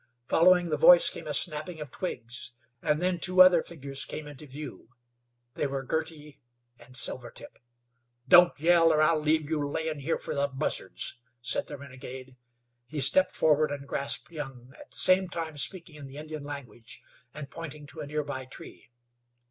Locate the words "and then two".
2.81-3.39